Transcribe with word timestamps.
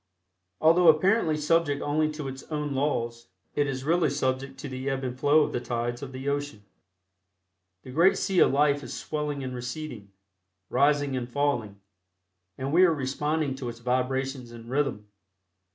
Although 0.59 0.87
apparently 0.87 1.37
subject 1.37 1.79
only 1.83 2.09
to 2.13 2.27
its 2.27 2.41
own 2.49 2.73
laws, 2.73 3.27
it 3.53 3.67
is 3.67 3.83
really 3.83 4.09
subject 4.09 4.57
to 4.57 4.67
the 4.67 4.89
ebb 4.89 5.03
and 5.03 5.15
flow 5.15 5.41
of 5.43 5.51
the 5.51 5.59
tides 5.59 6.01
of 6.01 6.11
the 6.11 6.27
ocean. 6.27 6.63
The 7.83 7.91
great 7.91 8.17
sea 8.17 8.39
of 8.39 8.51
life 8.51 8.81
is 8.81 8.95
swelling 8.95 9.43
and 9.43 9.53
receding, 9.53 10.11
rising 10.71 11.15
and 11.15 11.29
falling, 11.29 11.79
and 12.57 12.73
we 12.73 12.83
are 12.83 12.91
responding 12.91 13.53
to 13.57 13.69
its 13.69 13.77
vibrations 13.77 14.51
and 14.51 14.67
rhythm. 14.71 15.05